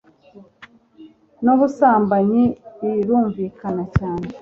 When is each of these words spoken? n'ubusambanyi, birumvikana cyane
n'ubusambanyi, 1.43 2.43
birumvikana 2.79 3.83
cyane 3.97 4.27